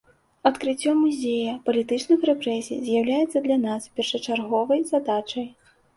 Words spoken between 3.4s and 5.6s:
для нас першачарговай задачай.